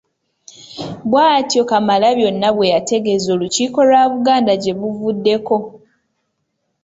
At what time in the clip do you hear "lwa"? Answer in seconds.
3.89-4.03